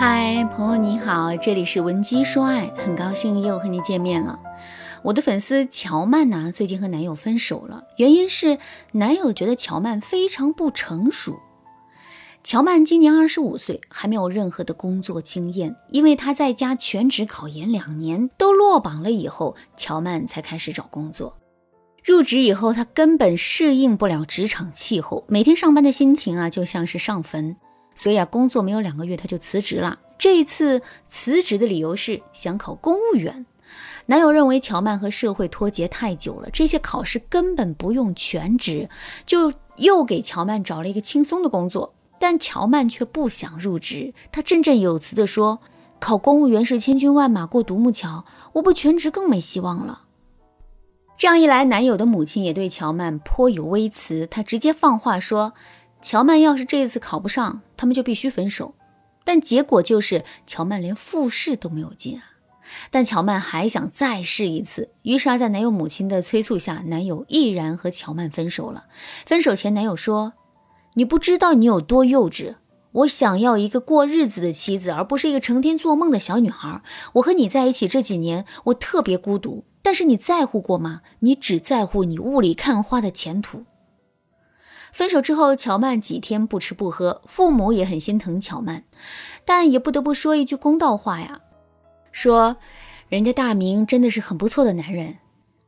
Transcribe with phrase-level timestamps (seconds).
[0.00, 4.40] 嗨，朋友你好，这里是文姬说爱，很高兴又和你见面了。
[5.02, 8.56] 我的粉丝乔曼呢，最近和男友分手了，原因是
[8.92, 11.38] 男友觉得乔曼非常不成熟。
[12.42, 21.36] 乔曼今年二十五岁，还没有任何的工作经验，因为她在家全职考研两年都落榜了以后，乔曼才开始找工作。
[22.02, 27.56] 入职以后，她根本适应不了职场气候，每天上班的心情啊，就像是上坟。
[27.94, 29.98] 所以啊，工作没有两个月，她就辞职了。
[30.18, 33.46] 这一次辞职的理由是想考公务员。
[34.06, 38.88] 男友认为乔曼和社会脱节太久了，这些考试根本不用全职，
[39.24, 41.94] 就又给乔曼找了一个轻松的工作。
[42.18, 45.60] 但乔曼却不想入职，她振振有词地说
[46.00, 50.02] ：“考公务员是千军万马过独木桥，我不全职更没希望了。”
[51.16, 55.52] 这样一来，男友的母亲也对乔曼颇有微词，她直接放话说。
[56.02, 58.74] 乔曼要是这一次考不上，他们就必须分手。
[59.22, 62.24] 但结果就是乔曼连复试都没有进啊！
[62.90, 68.86] 但乔曼还想再试一次，于是啊，在男友母亲的催促下，男友毅然和乔曼分手了。
[69.26, 70.32] 分手前，男友说
[70.94, 72.54] ：“你不知道你有多幼稚，
[72.92, 76.82] 我想要一个过日子的妻子，而不是一个成天做梦的小女孩。
[77.14, 81.02] 我和你在一起这几年，我特别孤独，但是你在乎过吗？
[81.20, 83.64] 你只在乎你雾里看花的前途。”
[84.92, 88.84] 分手之后，乔曼几天不吃不喝，父母也很心疼乔曼，
[89.44, 91.40] 但也不得不说一句公道话呀，
[92.12, 92.56] 说
[93.08, 95.18] 人家大明真的是很不错的男人，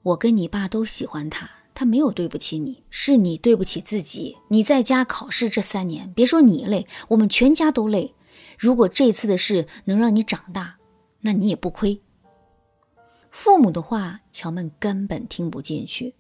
[0.03, 4.37] 我跟你爸都喜欢他，他没有对不起你，是你对不起自己。
[4.49, 8.15] 你在家考试这三年，别说你累，我们全家都累。
[8.59, 10.77] 如果这次的事能让你长大，
[11.21, 12.01] 那你也不亏。
[13.31, 16.15] 父母的话，乔曼根本听不进去，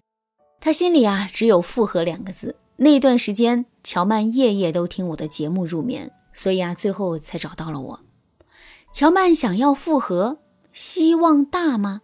[0.61, 2.57] 他心里啊只有复合两个字。
[2.83, 8.01] 那段时间，乔曼夜夜都听我的节目入眠，所以啊，最后才找到了我。
[8.93, 10.39] 乔曼想要复合，
[10.73, 12.01] 希望大吗？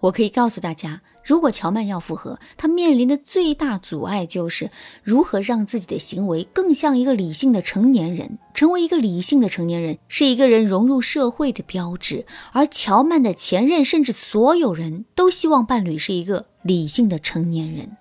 [0.00, 4.70] 我可以告诉大家，如果乔曼要复合，她面临的最大阻碍就是
[5.02, 8.38] 如何让自己的行为更像一个理性的成年人。
[8.54, 12.24] 成为一个理性的成年人，是一个人融入社会的标志。
[12.52, 17.98] 而乔曼的前任，甚至所有人都希望伴侣是一个理性的成年人。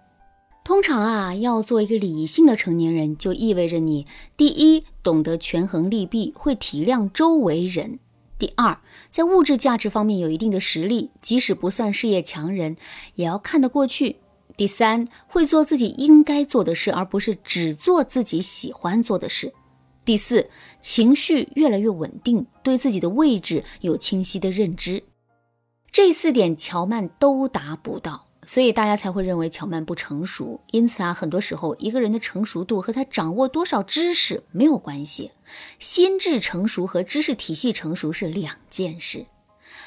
[0.69, 4.05] 通常啊，要做一个理性的成年人，就意味着你
[4.37, 7.97] 第一懂得权衡利弊，会体谅周围人；
[8.37, 8.77] 第二，
[9.09, 12.75] 在物质价值方面有一定的实力，即使不算事业强人，
[13.15, 14.17] 也要看得过去；
[14.55, 19.49] 第三，会做自己应该做的事，而不是只做自己喜欢做的事；
[20.05, 25.03] 第四，情绪越来越稳定，对自己的位置有清晰的认知。
[25.91, 28.28] 这四点，乔曼都达不到。
[28.45, 30.61] 所以大家才会认为乔曼不成熟。
[30.71, 35.31] 因此啊，很多时候一个人的成熟度和他掌握多少知识没有关系，
[35.77, 39.25] 心智成熟和知识体系成熟是两件事。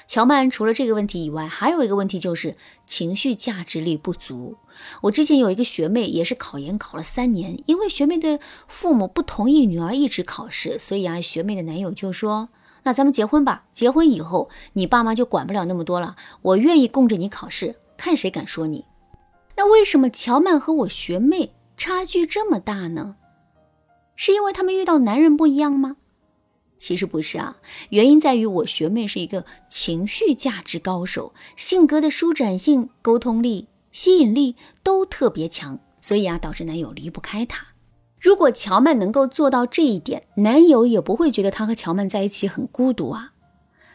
[0.06, 4.56] 乔曼除了这个问题以外，还有一个问题就是情绪价值力不足。
[5.00, 12.48] 我之前有一个学妹也是考研考了三年，因为学妹的父母不同意女儿一直考试，所以啊，学妹的男友就说
[12.82, 18.84] ：“那咱们结婚吧，结婚以后你爸妈就管不了那么多了，我愿意供着你考试。”看谁敢说你？
[19.56, 23.14] 那为什么乔曼和我学妹差距这么大呢？
[24.16, 25.98] 是因为他们遇到男人不一样吗？
[26.78, 27.58] 其实不是啊，
[27.90, 37.64] 原因在于我学妹是一个情绪价值高手，性格的舒展性、沟通力、吸引力都特别强，所以啊，导致男友离不开她。
[38.18, 43.31] 如果乔曼能够做到这一点，男友也不会觉得她和乔曼在一起很孤独啊。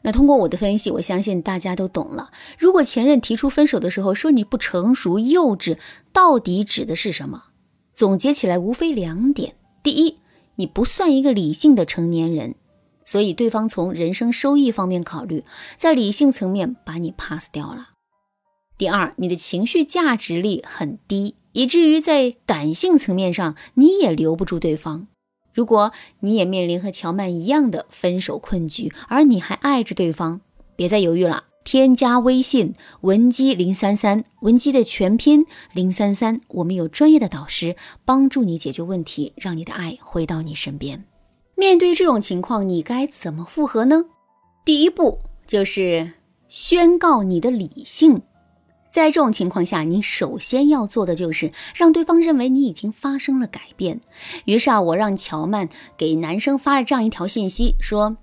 [0.03, 2.29] 那通过我的分析，我相信大家都懂了。
[2.57, 5.77] 如果前任提出分手的时候说你不成熟、幼稚，
[6.13, 7.45] 到底指的是什么？
[7.93, 10.17] 总结起来无非两点：第一，
[10.55, 12.55] 你不算一个理性的成年人，
[13.03, 15.43] 所以对方从人生收益方面考虑，
[15.77, 17.93] 在理性层面把你 pass 掉了；
[18.77, 25.07] 第二，你的情绪价值力很低，以至于在感性层面上你也留不住对方。
[25.57, 30.39] 如果你也面临和乔曼一样的分手困局，而你还爱着对方，
[30.75, 41.03] 别再犹豫了，添加微信文姬零三三，文姬的全拼零三三，我们有专业的导师帮助你解决问题，让你的爱回到你身边。
[41.55, 44.05] 面对这种情况，你该怎么复合呢？
[44.63, 45.17] 第一步
[45.47, 46.11] 就是
[46.47, 48.21] 宣告你的理性。
[48.97, 54.01] 在这种情况下，你首先要做的就是让对方认为你已经发生了改变。
[54.45, 58.17] 于是啊，我让乔曼给男生发了这样一条信息，说：“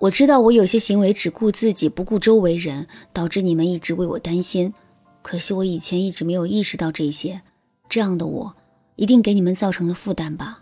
[0.00, 4.74] 我知道我有些行为只顾自己不顾周围人，导致你们一直为我担心。
[5.22, 7.40] 可惜我以前一直没有意识到这些，
[7.88, 8.54] 这样的我
[8.96, 10.58] 一定给你们造成了负担吧？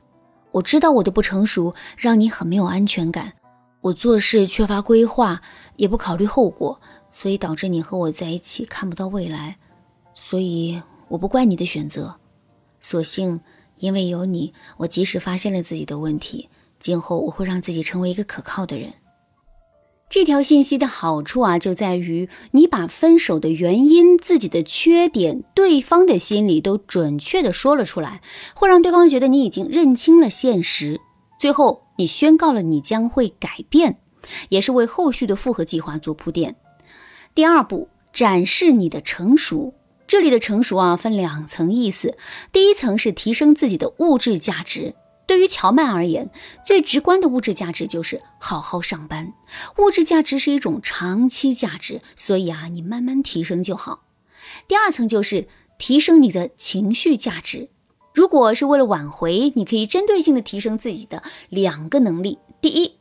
[0.53, 3.33] 我知道我的不成熟让你很没有安全感，
[3.81, 5.43] 我做事缺乏规划，
[5.75, 6.81] 也不考虑后果，
[7.17, 9.57] 所以导致你和我在一起看不到未来。
[10.13, 12.17] 所以我不怪你的选择，
[12.81, 13.41] 所幸
[13.77, 16.49] 因为有你，我及时发现了自己的问题。
[16.79, 18.93] 今后我会让自己成为一个可靠的人。
[20.11, 28.21] 这条信息的好处啊，就在于你把分手的原因、自己的缺点、对方的心理都准确的说了出来，
[28.55, 31.01] 会让对方觉得你已经认清了现实。
[31.41, 33.99] 最后，你宣告了你将会改变，
[34.51, 36.55] 也是为后续的复合计划做铺垫。
[37.35, 39.75] 第二步，展示你的成熟。
[40.07, 42.17] 这里的成熟啊，分两层意思。
[42.53, 44.95] 第一层是提升自己的物质价值。
[45.27, 46.31] 对于乔曼而言，
[46.65, 49.33] 最直观的物质价值就是好好上班。
[49.79, 54.05] 物质价值是一种长期价值，所以啊，你慢慢提升就好。
[54.69, 57.69] 第二层就是提升你的情绪价值。
[58.15, 62.93] 如果是为了挽回，你可以针对性的提升自己的两个能力：第一，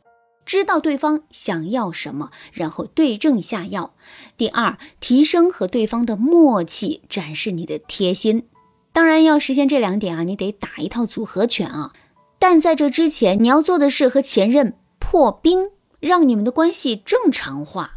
[0.44, 3.92] 知道对方想要什么，然后对症下药；
[4.36, 8.46] 第二，提升和对方的默契，展示你的贴心。
[8.92, 11.92] 当然，要实现这两点啊，你得打一套组合拳啊。
[12.38, 17.92] 但在这之前，你要做的是和前任破冰，让你们的关系正常化。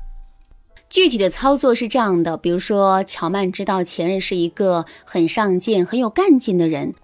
[0.89, 6.95] 具体的操作是这样的：比如说，乔曼知道前任是一个很上进、很有干劲的人，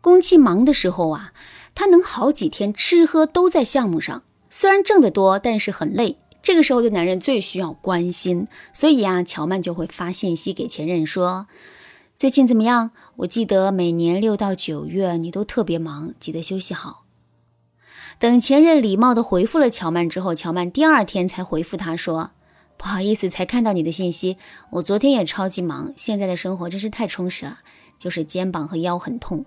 [0.00, 1.34] 工期忙的时候啊，
[1.74, 6.18] 他能好几天吃喝都在项目上，虽然挣得多，但是很累。
[6.42, 11.46] 这个时候的男人最需要关心，所以啊，乔曼就会发信息给前任说。
[12.18, 12.90] 最近怎么样？
[13.16, 17.04] 我记得每年六到九月你都特别忙，记得休息好。
[18.18, 22.32] 等前任礼貌的回复了乔曼之后，乔曼第二天才回复他说
[22.76, 24.36] ：“不好意思，才看到你的信息。
[24.70, 27.60] 我昨天也超级忙，现在的生活真是太充实了，
[27.98, 29.46] 就是肩膀和腰很痛。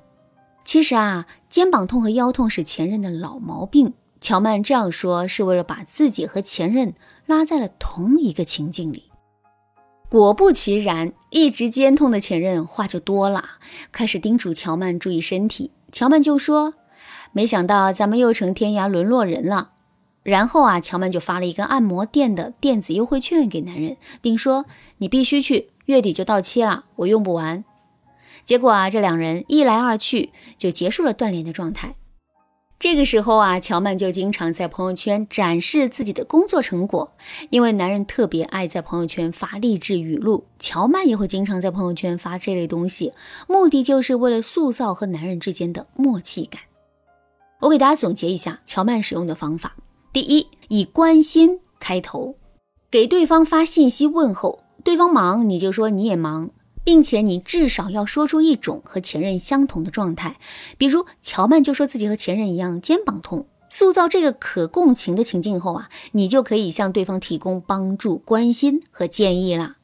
[0.65, 3.93] 其实啊，肩膀痛和腰痛是前任的老毛病。
[4.23, 6.93] 乔曼这样说是为了把自己和前任
[7.25, 9.11] 拉在了同一个情境里。”
[10.09, 13.43] 果不其然，一直肩痛的前任话就多了，
[13.91, 15.71] 开始叮嘱乔曼注意身体。
[15.91, 16.75] 乔曼就说
[17.33, 19.71] ：“没想到咱们又成天涯沦落人了。”
[20.23, 24.65] 然后啊，乔曼就发了一个按摩店的电子优惠券给男人，并说
[24.99, 27.65] ：“你必须去，月底就到期了，我用不完。”
[28.45, 31.95] 结果啊，这两人一来二去就结束了断联的状态。
[32.83, 37.13] 这个时候啊，乔曼就经常在朋友圈展示自己的工作成果，
[37.49, 43.13] 因为男人特别爱在朋友圈发励志语录，乔曼也会经常在朋友圈发这类东西，
[43.47, 46.59] 目的就是为了塑造和男人之间的默契感。
[47.61, 49.77] 我给大家总结一下乔曼使用的方法：
[50.11, 52.35] 第一，以关心开头，
[52.91, 56.49] 给对方发信息问候，对方忙你就说你也忙。
[56.83, 60.37] 并且你至少要说出一种和前任相同的状态，
[60.77, 69.77] 比如乔曼就说自己和前任一样肩膀痛，塑造这个可共情的情境后啊，你就可以向对方提供帮助、关心和建议啦。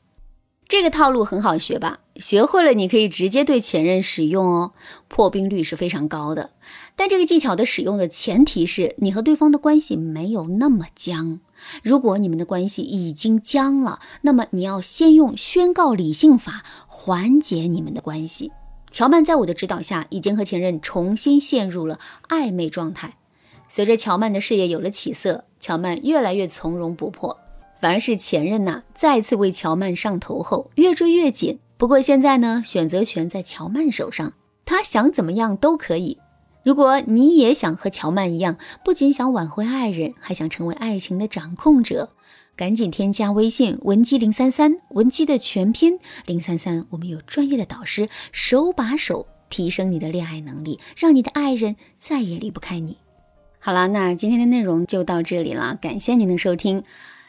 [0.68, 2.00] 这个套路很好学吧？
[2.18, 4.74] 学会了你可以直接对前任使用哦，
[5.08, 6.52] 破冰率是非常高的。
[6.96, 11.40] 但这个技巧的使用的前提是你和对方的关系没有那么僵。
[11.84, 18.52] 如果你们的关系已经僵了，那么你要先用宣告理性法缓解你们的关系。
[18.92, 23.18] 乔曼在我的指导下，已经和前任重新陷入了暧昧状态。
[23.68, 27.38] 随着乔曼的事业有了起色，乔曼越来越从容不迫，
[27.80, 31.60] 反而是前任呐再次为乔曼上头后，越追越紧。
[31.78, 34.34] 不过现在呢，选择权在乔曼手上，
[34.66, 36.18] 他想怎么样都可以。
[36.64, 42.10] 如果你也想和乔曼一样，不仅想挽回爱人，还想成为爱情的掌控者，
[42.56, 52.98] 赶紧添加微信文姬零三三，文姬的全拼零三三，我们有专业的导师手把手提升你的恋爱能力，让你的爱人再也离不开你。
[53.60, 56.84] 好了，那今天的内容就到这里了，感谢您的收听。